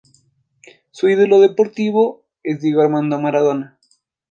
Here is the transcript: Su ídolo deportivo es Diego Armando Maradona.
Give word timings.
Su 0.89 1.09
ídolo 1.09 1.39
deportivo 1.39 2.25
es 2.41 2.59
Diego 2.59 2.81
Armando 2.81 3.21
Maradona. 3.21 3.77